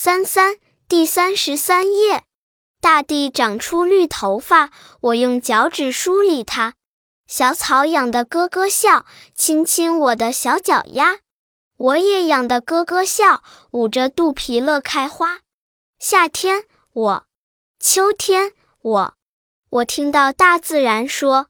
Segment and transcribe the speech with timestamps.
[0.00, 2.22] 三三第三十三页。
[2.80, 6.74] 大地长出绿头发我用脚趾梳理它。
[7.26, 11.18] 小草痒得咯咯笑亲亲我的小脚丫。
[11.78, 13.42] 我也痒得咯咯笑
[13.72, 15.40] 捂着肚皮乐开花。
[15.98, 17.26] 夏天我。
[17.80, 19.14] 秋天我。
[19.68, 21.48] 我听到大自然说